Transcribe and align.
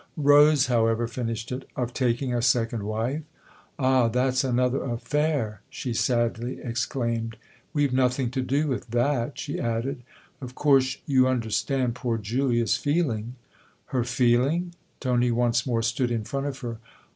Rose, 0.17 0.65
however, 0.65 1.05
finished 1.07 1.51
it." 1.51 1.69
Of 1.75 1.93
taking 1.93 2.33
a 2.33 2.41
second 2.41 2.81
wife? 2.85 3.21
Ah, 3.77 4.07
that's 4.07 4.43
another 4.43 4.81
affair!" 4.83 5.61
she 5.69 5.93
sadly 5.93 6.59
exclaimed." 6.59 7.37
We've 7.75 7.93
nothing 7.93 8.31
to 8.31 8.41
do 8.41 8.67
with 8.67 8.87
that," 8.89 9.37
she 9.37 9.59
added." 9.59 10.01
Ot 10.41 10.55
course 10.55 10.97
you 11.05 11.27
understand 11.27 11.93
poor 11.93 12.17
Julia's 12.17 12.77
feeling."" 12.77 13.35
Her 13.93 14.03
feeling?" 14.03 14.73
Tony 15.01 15.29
once 15.29 15.67
more 15.67 15.83
stood 15.83 16.09
in 16.09 16.23
front 16.23 16.47
of 16.47 16.57
her. 16.61 16.79